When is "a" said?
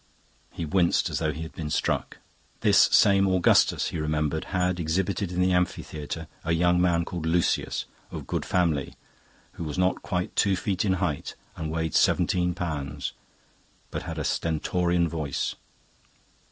6.43-6.53, 14.17-14.23